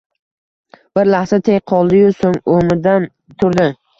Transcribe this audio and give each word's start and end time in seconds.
Bir 0.99 1.09
lahza 1.09 1.39
tek 1.49 1.61
qoldi-yu, 1.73 2.09
so‘ng 2.23 2.41
o‘midan 2.55 3.09
turdi. 3.45 3.71